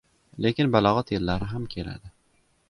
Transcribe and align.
Lekin 0.45 0.71
balogʻat 0.75 1.13
yillari 1.17 1.51
ham 1.53 1.69
keladi. 1.75 2.13